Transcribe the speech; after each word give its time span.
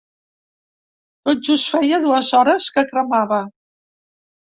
Tot 1.29 1.45
just 1.49 1.71
feia 1.75 2.01
dues 2.09 2.35
hores 2.41 2.73
que 2.79 2.89
cremava. 2.91 3.43